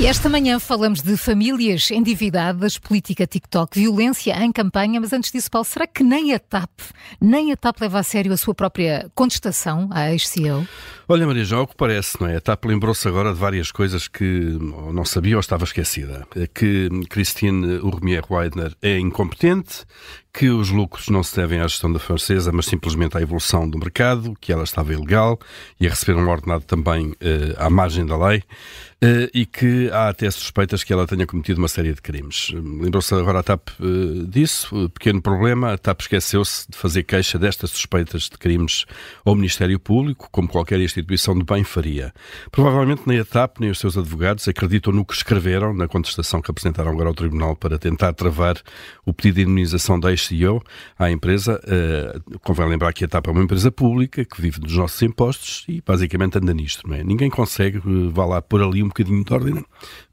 E 0.00 0.06
esta 0.06 0.30
manhã 0.30 0.58
falamos 0.58 1.02
de 1.02 1.14
famílias 1.14 1.90
endividadas, 1.90 2.78
política 2.78 3.26
TikTok, 3.26 3.78
violência 3.78 4.32
em 4.42 4.50
campanha, 4.50 4.98
mas 4.98 5.12
antes 5.12 5.30
disso, 5.30 5.50
Paulo, 5.50 5.66
será 5.66 5.86
que 5.86 6.02
nem 6.02 6.32
a 6.32 6.38
TAP, 6.38 6.70
nem 7.20 7.52
a 7.52 7.56
TAP 7.56 7.82
leva 7.82 7.98
a 7.98 8.02
sério 8.02 8.32
a 8.32 8.36
sua 8.38 8.54
própria 8.54 9.10
contestação 9.14 9.90
à 9.92 10.10
ex-CEO? 10.10 10.66
Olha, 11.06 11.26
Maria 11.26 11.44
João, 11.44 11.64
o 11.64 11.66
que 11.66 11.76
parece, 11.76 12.18
não 12.18 12.28
é? 12.28 12.36
A 12.36 12.40
TAP 12.40 12.64
lembrou-se 12.64 13.06
agora 13.06 13.34
de 13.34 13.38
várias 13.38 13.70
coisas 13.70 14.08
que 14.08 14.56
não 14.90 15.04
sabia 15.04 15.36
ou 15.36 15.40
estava 15.40 15.64
esquecida. 15.64 16.26
Que 16.54 16.88
Christine 17.10 17.78
Urmier 17.80 18.22
Weidner 18.30 18.74
é 18.80 18.98
incompetente, 18.98 19.84
que 20.32 20.48
os 20.48 20.70
lucros 20.70 21.08
não 21.08 21.22
se 21.22 21.34
devem 21.34 21.60
à 21.60 21.66
gestão 21.66 21.92
da 21.92 21.98
francesa, 21.98 22.52
mas 22.52 22.66
simplesmente 22.66 23.18
à 23.18 23.20
evolução 23.20 23.68
do 23.68 23.78
mercado, 23.78 24.34
que 24.40 24.52
ela 24.52 24.62
estava 24.62 24.92
ilegal 24.92 25.38
e 25.80 25.86
a 25.86 25.90
receber 25.90 26.16
um 26.16 26.28
ordenado 26.28 26.64
também 26.64 27.08
uh, 27.08 27.14
à 27.58 27.68
margem 27.68 28.06
da 28.06 28.16
lei, 28.16 28.38
uh, 28.38 29.28
e 29.34 29.44
que 29.44 29.89
há 29.90 30.08
até 30.08 30.30
suspeitas 30.30 30.84
que 30.84 30.92
ela 30.92 31.06
tenha 31.06 31.26
cometido 31.26 31.58
uma 31.58 31.68
série 31.68 31.92
de 31.92 32.00
crimes. 32.00 32.50
Lembrou-se 32.52 33.14
agora 33.14 33.40
a 33.40 33.42
TAP 33.42 33.68
uh, 33.80 34.26
disso, 34.26 34.90
pequeno 34.90 35.20
problema, 35.20 35.72
a 35.72 35.78
TAP 35.78 36.02
esqueceu-se 36.02 36.70
de 36.70 36.76
fazer 36.76 37.02
queixa 37.02 37.38
destas 37.38 37.70
suspeitas 37.70 38.22
de 38.24 38.38
crimes 38.38 38.84
ao 39.24 39.34
Ministério 39.34 39.78
Público, 39.78 40.28
como 40.30 40.48
qualquer 40.48 40.80
instituição 40.80 41.36
de 41.36 41.44
bem 41.44 41.64
faria. 41.64 42.12
Provavelmente 42.50 43.02
nem 43.06 43.18
a 43.18 43.24
TAP 43.24 43.58
nem 43.60 43.70
os 43.70 43.78
seus 43.78 43.96
advogados 43.96 44.46
acreditam 44.48 44.92
no 44.92 45.04
que 45.04 45.14
escreveram 45.14 45.74
na 45.74 45.88
contestação 45.88 46.40
que 46.40 46.50
apresentaram 46.50 46.90
agora 46.90 47.08
ao 47.08 47.14
Tribunal 47.14 47.56
para 47.56 47.78
tentar 47.78 48.12
travar 48.12 48.56
o 49.04 49.12
pedido 49.12 49.36
de 49.36 49.42
indemnização 49.42 49.98
da 49.98 50.10
ex-CEO 50.10 50.62
à 50.98 51.10
empresa. 51.10 51.60
Uh, 51.64 52.38
convém 52.40 52.68
lembrar 52.68 52.92
que 52.92 53.04
a 53.04 53.08
TAP 53.08 53.28
é 53.28 53.30
uma 53.30 53.42
empresa 53.42 53.70
pública 53.70 54.24
que 54.24 54.40
vive 54.40 54.60
dos 54.60 54.76
nossos 54.76 55.00
impostos 55.02 55.64
e 55.68 55.82
basicamente 55.84 56.38
anda 56.38 56.52
nisto, 56.52 56.88
não 56.88 56.96
é? 56.96 57.02
Ninguém 57.02 57.30
consegue, 57.30 57.78
uh, 57.78 58.10
vá 58.10 58.24
lá, 58.24 58.42
pôr 58.42 58.62
ali 58.62 58.82
um 58.82 58.88
bocadinho 58.88 59.24
de 59.24 59.32
ordem. 59.32 59.64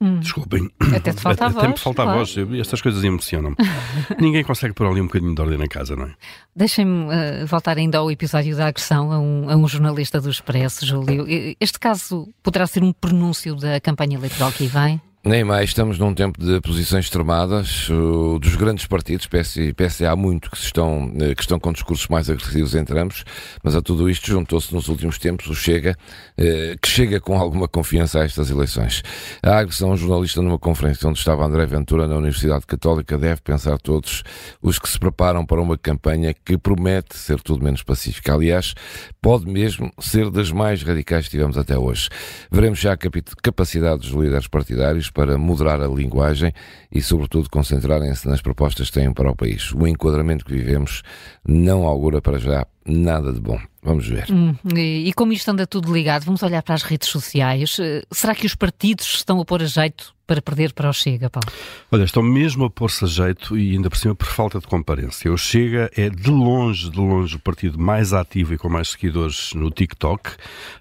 Hum. 0.00 0.20
Desculpem. 0.20 0.70
Até 0.94 1.12
te 1.12 1.20
falta 1.20 1.46
a 1.46 1.48
voz. 1.48 1.64
Até 1.64 1.72
me 1.72 1.78
falta 1.78 2.02
a 2.02 2.14
voz. 2.14 2.34
Estas 2.60 2.80
coisas 2.82 3.02
emocionam-me. 3.02 3.56
Ninguém 4.20 4.44
consegue 4.44 4.74
pôr 4.74 4.86
ali 4.86 5.00
um 5.00 5.06
bocadinho 5.06 5.34
de 5.34 5.40
ordem 5.40 5.58
na 5.58 5.68
casa, 5.68 5.96
não 5.96 6.06
é? 6.06 6.14
Deixem-me 6.54 7.06
uh, 7.06 7.46
voltar 7.46 7.76
ainda 7.76 7.98
ao 7.98 8.10
episódio 8.10 8.56
da 8.56 8.66
agressão 8.66 9.12
a 9.12 9.18
um, 9.18 9.50
a 9.50 9.56
um 9.56 9.66
jornalista 9.66 10.20
do 10.20 10.30
Expresso, 10.30 10.86
Júlio. 10.86 11.26
Este 11.60 11.78
caso 11.78 12.28
poderá 12.42 12.66
ser 12.66 12.82
um 12.82 12.92
prenúncio 12.92 13.54
da 13.56 13.80
campanha 13.80 14.16
eleitoral 14.16 14.52
que 14.52 14.66
vem? 14.66 15.00
Nem 15.26 15.42
mais, 15.42 15.70
estamos 15.70 15.98
num 15.98 16.12
tempo 16.12 16.38
de 16.38 16.60
posições 16.60 17.06
extremadas 17.06 17.88
uh, 17.88 18.38
dos 18.38 18.56
grandes 18.56 18.84
partidos, 18.84 19.26
PS 19.26 20.00
e 20.00 20.04
há 20.04 20.14
muito 20.14 20.50
que, 20.50 20.56
estão, 20.58 21.06
uh, 21.06 21.34
que 21.34 21.40
estão 21.40 21.58
com 21.58 21.72
discursos 21.72 22.06
mais 22.08 22.28
agressivos 22.28 22.74
entre 22.74 23.00
ambos, 23.00 23.24
mas 23.62 23.74
a 23.74 23.80
tudo 23.80 24.10
isto 24.10 24.26
juntou-se 24.26 24.74
nos 24.74 24.86
últimos 24.86 25.16
tempos 25.16 25.46
o 25.46 25.54
Chega, 25.54 25.96
uh, 26.38 26.78
que 26.78 26.86
chega 26.86 27.20
com 27.20 27.38
alguma 27.38 27.66
confiança 27.66 28.20
a 28.20 28.24
estas 28.26 28.50
eleições. 28.50 29.02
A 29.42 29.60
agressão 29.60 29.92
a 29.92 29.94
um 29.94 29.96
jornalista 29.96 30.42
numa 30.42 30.58
conferência 30.58 31.08
onde 31.08 31.18
estava 31.18 31.42
André 31.42 31.64
Ventura 31.64 32.06
na 32.06 32.16
Universidade 32.16 32.66
Católica 32.66 33.16
deve 33.16 33.40
pensar 33.40 33.78
todos 33.78 34.22
os 34.60 34.78
que 34.78 34.90
se 34.90 34.98
preparam 34.98 35.46
para 35.46 35.58
uma 35.58 35.78
campanha 35.78 36.34
que 36.34 36.58
promete 36.58 37.16
ser 37.16 37.40
tudo 37.40 37.64
menos 37.64 37.82
pacífica. 37.82 38.34
Aliás, 38.34 38.74
pode 39.22 39.46
mesmo 39.46 39.90
ser 39.98 40.30
das 40.30 40.52
mais 40.52 40.82
radicais 40.82 41.24
que 41.24 41.30
tivemos 41.30 41.56
até 41.56 41.78
hoje. 41.78 42.10
Veremos 42.52 42.78
já 42.78 42.92
a 42.92 42.98
capacidade 43.42 44.02
dos 44.02 44.10
líderes 44.10 44.48
partidários 44.48 45.13
para 45.14 45.38
moderar 45.38 45.80
a 45.80 45.86
linguagem 45.86 46.52
e, 46.92 47.00
sobretudo, 47.00 47.48
concentrarem-se 47.48 48.28
nas 48.28 48.42
propostas 48.42 48.90
que 48.90 49.00
têm 49.00 49.12
para 49.12 49.30
o 49.30 49.36
país. 49.36 49.72
O 49.72 49.86
enquadramento 49.86 50.44
que 50.44 50.52
vivemos 50.52 51.02
não 51.46 51.86
augura 51.86 52.20
para 52.20 52.38
já 52.38 52.66
nada 52.84 53.32
de 53.32 53.40
bom. 53.40 53.58
Vamos 53.82 54.06
ver. 54.06 54.26
Hum, 54.30 54.54
e, 54.74 55.08
e, 55.08 55.12
como 55.12 55.32
isto 55.32 55.50
anda 55.50 55.66
tudo 55.66 55.92
ligado, 55.92 56.24
vamos 56.24 56.42
olhar 56.42 56.62
para 56.62 56.74
as 56.74 56.82
redes 56.82 57.08
sociais. 57.08 57.78
Uh, 57.78 58.02
será 58.12 58.34
que 58.34 58.46
os 58.46 58.54
partidos 58.54 59.06
estão 59.06 59.40
a 59.40 59.44
pôr 59.44 59.62
a 59.62 59.66
jeito 59.66 60.13
para 60.26 60.40
perder 60.40 60.72
para 60.72 60.88
o 60.88 60.92
Chega, 60.92 61.28
Paulo? 61.28 61.48
Olha, 61.90 62.04
estão 62.04 62.22
mesmo 62.22 62.64
a 62.64 62.70
pôr-se 62.70 63.04
a 63.04 63.08
jeito 63.08 63.56
e 63.56 63.72
ainda 63.72 63.90
por 63.90 63.96
cima 63.96 64.14
por 64.14 64.26
falta 64.26 64.58
de 64.58 64.66
comparência. 64.66 65.32
O 65.32 65.36
Chega 65.36 65.90
é 65.96 66.08
de 66.08 66.30
longe, 66.30 66.90
de 66.90 66.98
longe 66.98 67.36
o 67.36 67.38
partido 67.38 67.78
mais 67.78 68.12
ativo 68.12 68.54
e 68.54 68.58
com 68.58 68.68
mais 68.68 68.88
seguidores 68.88 69.52
no 69.54 69.70
TikTok. 69.70 70.30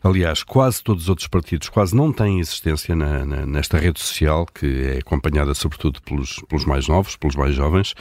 Aliás, 0.03 0.43
quase 0.43 0.83
todos 0.83 1.03
os 1.03 1.09
outros 1.09 1.27
partidos 1.27 1.69
quase 1.69 1.95
não 1.95 2.11
têm 2.11 2.39
existência 2.39 2.95
na, 2.95 3.25
na, 3.25 3.45
nesta 3.45 3.77
rede 3.77 3.99
social, 3.99 4.45
que 4.45 4.65
é 4.65 4.97
acompanhada 4.99 5.53
sobretudo 5.53 6.01
pelos, 6.01 6.39
pelos 6.47 6.65
mais 6.65 6.87
novos, 6.87 7.15
pelos 7.15 7.35
mais 7.35 7.55
jovens. 7.55 7.91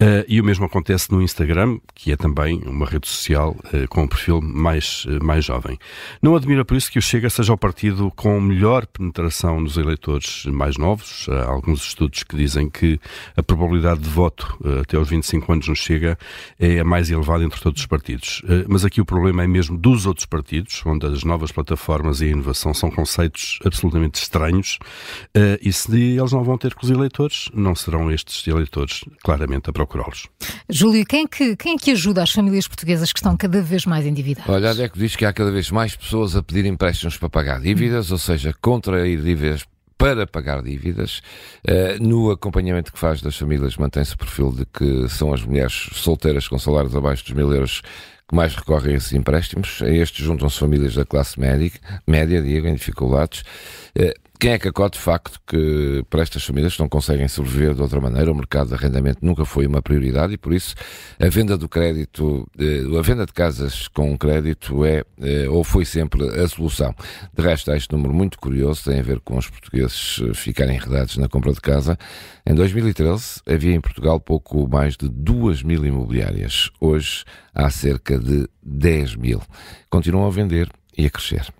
Uh, 0.00 0.24
e 0.28 0.40
o 0.40 0.44
mesmo 0.44 0.64
acontece 0.64 1.10
no 1.10 1.22
Instagram, 1.22 1.78
que 1.94 2.12
é 2.12 2.16
também 2.16 2.60
uma 2.66 2.86
rede 2.86 3.08
social 3.08 3.56
uh, 3.72 3.88
com 3.88 4.02
um 4.02 4.08
perfil 4.08 4.40
mais, 4.40 5.04
uh, 5.06 5.24
mais 5.24 5.44
jovem. 5.44 5.78
Não 6.22 6.36
admira 6.36 6.64
por 6.64 6.76
isso 6.76 6.90
que 6.90 6.98
o 6.98 7.02
Chega 7.02 7.30
seja 7.30 7.52
o 7.52 7.58
partido 7.58 8.10
com 8.14 8.40
melhor 8.40 8.86
penetração 8.86 9.60
nos 9.60 9.76
eleitores 9.76 10.44
mais 10.46 10.76
novos. 10.76 10.89
Há 11.28 11.44
alguns 11.44 11.82
estudos 11.82 12.22
que 12.22 12.36
dizem 12.36 12.68
que 12.68 13.00
a 13.36 13.42
probabilidade 13.42 14.00
de 14.00 14.08
voto 14.08 14.58
até 14.80 14.96
aos 14.96 15.08
25 15.08 15.52
anos 15.52 15.68
no 15.68 15.76
Chega 15.76 16.18
é 16.58 16.80
a 16.80 16.84
mais 16.84 17.10
elevada 17.10 17.44
entre 17.44 17.60
todos 17.60 17.80
os 17.80 17.86
partidos. 17.86 18.42
Mas 18.68 18.84
aqui 18.84 19.00
o 19.00 19.04
problema 19.04 19.42
é 19.42 19.46
mesmo 19.46 19.76
dos 19.76 20.06
outros 20.06 20.26
partidos, 20.26 20.82
onde 20.86 21.06
as 21.06 21.24
novas 21.24 21.52
plataformas 21.52 22.20
e 22.20 22.26
a 22.26 22.28
inovação 22.28 22.72
são 22.74 22.90
conceitos 22.90 23.58
absolutamente 23.64 24.20
estranhos. 24.20 24.78
E 25.60 25.72
se 25.72 25.90
eles 25.92 26.32
não 26.32 26.44
vão 26.44 26.56
ter 26.58 26.74
com 26.74 26.84
os 26.84 26.90
eleitores, 26.90 27.48
não 27.54 27.74
serão 27.74 28.10
estes 28.10 28.46
eleitores 28.46 29.04
claramente 29.22 29.70
a 29.70 29.72
procurá-los. 29.72 30.28
Júlio, 30.68 31.04
quem 31.04 31.24
é, 31.24 31.28
que, 31.28 31.56
quem 31.56 31.74
é 31.74 31.78
que 31.78 31.90
ajuda 31.90 32.22
as 32.22 32.30
famílias 32.30 32.66
portuguesas 32.66 33.12
que 33.12 33.18
estão 33.18 33.36
cada 33.36 33.60
vez 33.62 33.84
mais 33.86 34.06
endividadas? 34.06 34.48
Olha, 34.48 34.70
a 34.70 34.74
DECO 34.74 34.98
diz 34.98 35.16
que 35.16 35.24
há 35.24 35.32
cada 35.32 35.50
vez 35.50 35.70
mais 35.70 35.94
pessoas 35.96 36.36
a 36.36 36.42
pedir 36.42 36.64
empréstimos 36.66 37.16
para 37.16 37.28
pagar 37.28 37.60
dívidas, 37.60 38.10
ou 38.10 38.18
seja, 38.18 38.54
contrair 38.60 39.20
dívidas 39.20 39.66
para 40.00 40.26
pagar 40.26 40.62
dívidas. 40.62 41.20
Uh, 41.62 42.02
no 42.02 42.30
acompanhamento 42.30 42.90
que 42.90 42.98
faz 42.98 43.20
das 43.20 43.36
famílias, 43.36 43.76
mantém-se 43.76 44.14
o 44.14 44.18
perfil 44.18 44.50
de 44.50 44.64
que 44.64 45.06
são 45.10 45.34
as 45.34 45.44
mulheres 45.44 45.90
solteiras 45.92 46.48
com 46.48 46.58
salários 46.58 46.96
abaixo 46.96 47.22
dos 47.22 47.34
mil 47.34 47.52
euros 47.52 47.82
que 48.26 48.34
mais 48.34 48.54
recorrem 48.54 48.94
a 48.94 48.96
esses 48.96 49.12
empréstimos. 49.12 49.82
A 49.82 49.90
estes 49.90 50.24
juntam-se 50.24 50.58
famílias 50.58 50.94
da 50.94 51.04
classe 51.04 51.38
média, 51.38 51.70
média 52.06 52.40
digo, 52.40 52.66
em 52.66 52.74
dificuldades. 52.74 53.42
Uh, 53.94 54.29
quem 54.40 54.52
é 54.52 54.58
que 54.58 54.68
acode 54.68 54.94
de 54.94 55.00
facto 55.00 55.38
que 55.46 56.02
para 56.08 56.22
estas 56.22 56.42
famílias 56.42 56.78
não 56.78 56.88
conseguem 56.88 57.28
sobreviver 57.28 57.74
de 57.74 57.82
outra 57.82 58.00
maneira, 58.00 58.32
o 58.32 58.34
mercado 58.34 58.68
de 58.68 58.74
arrendamento 58.74 59.18
nunca 59.20 59.44
foi 59.44 59.66
uma 59.66 59.82
prioridade 59.82 60.32
e 60.32 60.38
por 60.38 60.54
isso 60.54 60.74
a 61.18 61.28
venda 61.28 61.58
do 61.58 61.68
crédito, 61.68 62.48
eh, 62.58 62.98
a 62.98 63.02
venda 63.02 63.26
de 63.26 63.34
casas 63.34 63.86
com 63.88 64.16
crédito 64.16 64.82
é 64.82 65.04
eh, 65.20 65.46
ou 65.46 65.62
foi 65.62 65.84
sempre 65.84 66.26
a 66.26 66.48
solução. 66.48 66.94
De 67.34 67.42
resto, 67.42 67.70
há 67.70 67.76
este 67.76 67.92
número 67.92 68.14
muito 68.14 68.38
curioso, 68.38 68.84
tem 68.84 68.98
a 68.98 69.02
ver 69.02 69.20
com 69.20 69.36
os 69.36 69.50
portugueses 69.50 70.22
eh, 70.22 70.32
ficarem 70.32 70.76
enredados 70.76 71.18
na 71.18 71.28
compra 71.28 71.52
de 71.52 71.60
casa. 71.60 71.98
Em 72.46 72.54
2013 72.54 73.42
havia 73.46 73.74
em 73.74 73.80
Portugal 73.80 74.18
pouco 74.18 74.66
mais 74.66 74.96
de 74.96 75.10
2 75.10 75.62
mil 75.62 75.84
imobiliárias. 75.84 76.70
Hoje 76.80 77.24
há 77.54 77.68
cerca 77.68 78.18
de 78.18 78.48
10 78.62 79.16
mil. 79.16 79.42
Continuam 79.90 80.26
a 80.26 80.30
vender 80.30 80.70
e 80.96 81.04
a 81.04 81.10
crescer. 81.10 81.59